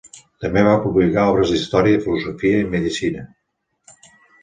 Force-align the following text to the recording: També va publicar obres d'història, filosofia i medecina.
També 0.45 0.63
va 0.67 0.71
publicar 0.85 1.27
obres 1.35 1.53
d'història, 1.55 2.01
filosofia 2.07 2.65
i 2.65 2.67
medecina. 2.75 3.31